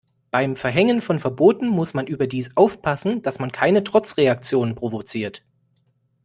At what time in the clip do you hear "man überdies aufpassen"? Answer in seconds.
1.93-3.21